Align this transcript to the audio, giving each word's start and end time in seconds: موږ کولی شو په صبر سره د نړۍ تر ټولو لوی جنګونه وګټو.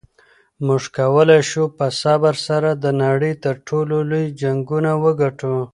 موږ 0.65 0.83
کولی 0.97 1.39
شو 1.49 1.63
په 1.77 1.85
صبر 2.01 2.35
سره 2.47 2.69
د 2.83 2.85
نړۍ 3.03 3.33
تر 3.43 3.55
ټولو 3.67 3.95
لوی 4.09 4.25
جنګونه 4.41 4.91
وګټو. 5.03 5.55